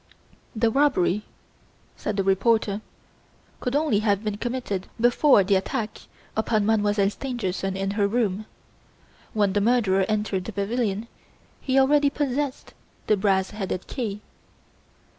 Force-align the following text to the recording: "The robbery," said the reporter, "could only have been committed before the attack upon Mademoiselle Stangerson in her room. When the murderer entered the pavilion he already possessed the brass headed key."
"The 0.55 0.71
robbery," 0.71 1.25
said 1.95 2.17
the 2.17 2.23
reporter, 2.23 2.81
"could 3.59 3.75
only 3.75 3.99
have 3.99 4.23
been 4.23 4.37
committed 4.37 4.87
before 4.99 5.43
the 5.43 5.53
attack 5.53 6.01
upon 6.35 6.65
Mademoiselle 6.65 7.11
Stangerson 7.11 7.77
in 7.77 7.91
her 7.91 8.07
room. 8.07 8.47
When 9.33 9.53
the 9.53 9.61
murderer 9.61 10.05
entered 10.09 10.45
the 10.45 10.53
pavilion 10.53 11.07
he 11.61 11.77
already 11.77 12.09
possessed 12.09 12.73
the 13.05 13.15
brass 13.15 13.51
headed 13.51 13.85
key." 13.85 14.21